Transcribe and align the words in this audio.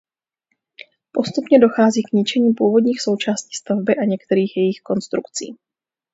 Postupně 1.11 1.59
dochází 1.59 2.01
k 2.03 2.11
ničení 2.11 2.53
původních 2.53 3.01
součástí 3.01 3.57
stavby 3.57 3.95
a 3.95 4.05
některých 4.05 4.57
jejích 4.57 4.81
konstrukcí. 4.83 5.55